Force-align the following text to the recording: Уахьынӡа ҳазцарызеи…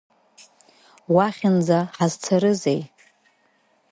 Уахьынӡа 1.13 1.79
ҳазцарызеи… 1.95 2.81